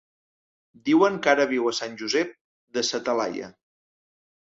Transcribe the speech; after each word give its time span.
Diuen 0.89 1.19
que 1.27 1.31
ara 1.35 1.47
viu 1.53 1.71
a 1.73 1.75
Sant 1.81 2.01
Josep 2.01 2.35
de 2.79 2.89
sa 2.91 3.05
Talaia. 3.11 3.55